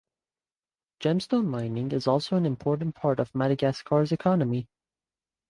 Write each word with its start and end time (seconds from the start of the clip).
Gemstone 0.99 1.45
mining 1.45 1.91
is 1.91 2.07
also 2.07 2.35
an 2.35 2.43
important 2.47 2.95
part 2.95 3.19
of 3.19 3.35
Madagascar's 3.35 4.11
economy. 4.11 4.67